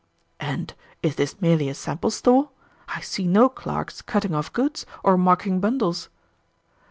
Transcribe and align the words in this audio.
"And 0.39 0.73
is 1.03 1.15
this 1.15 1.39
merely 1.41 1.69
a 1.69 1.75
sample 1.75 2.09
store? 2.09 2.49
I 2.87 3.01
see 3.01 3.27
no 3.27 3.47
clerks 3.49 4.01
cutting 4.01 4.33
off 4.33 4.51
goods 4.51 4.87
or 5.03 5.15
marking 5.15 5.59
bundles." 5.59 6.09